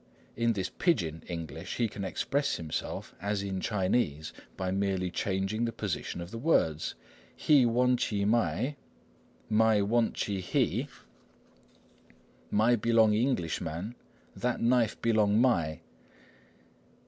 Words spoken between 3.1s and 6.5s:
as in Chinese by merely changing the positions of the